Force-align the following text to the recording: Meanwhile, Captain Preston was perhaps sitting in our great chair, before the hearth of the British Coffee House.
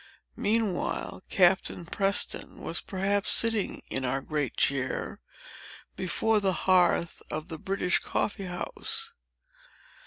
Meanwhile, 0.37 1.21
Captain 1.29 1.85
Preston 1.85 2.59
was 2.63 2.81
perhaps 2.81 3.29
sitting 3.31 3.83
in 3.91 4.03
our 4.03 4.19
great 4.19 4.57
chair, 4.57 5.19
before 5.95 6.39
the 6.39 6.53
hearth 6.65 7.21
of 7.29 7.49
the 7.49 7.59
British 7.59 7.99
Coffee 7.99 8.45
House. 8.45 9.13